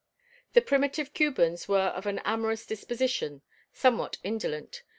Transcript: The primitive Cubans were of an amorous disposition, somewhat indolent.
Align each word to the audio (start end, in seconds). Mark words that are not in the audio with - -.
The 0.53 0.61
primitive 0.63 1.13
Cubans 1.13 1.67
were 1.67 1.89
of 1.93 2.07
an 2.07 2.21
amorous 2.25 2.65
disposition, 2.65 3.43
somewhat 3.71 4.17
indolent. 4.23 4.81